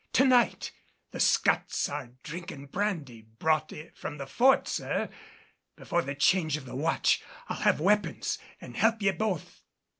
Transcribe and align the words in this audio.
To 0.13 0.25
night! 0.25 0.71
The 1.11 1.19
scuts 1.19 1.87
are 1.87 2.09
drinking 2.23 2.69
brandy 2.71 3.21
brought 3.37 3.71
from 3.93 4.17
the 4.17 4.25
Fort, 4.25 4.67
sir. 4.67 5.09
Before 5.75 6.01
the 6.01 6.15
change 6.15 6.57
of 6.57 6.65
the 6.65 6.75
watch, 6.75 7.21
I'll 7.49 7.57
have 7.61 7.79
weapons 7.79 8.39
an' 8.59 8.73
help 8.73 9.03
ye 9.03 9.11
both. 9.11 9.61